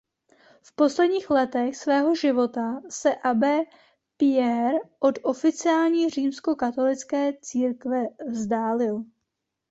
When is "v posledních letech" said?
0.61-1.77